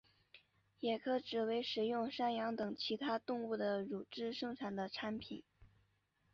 [0.79, 5.43] 也可指为使用山羊等其他动物的乳汁生产的产品。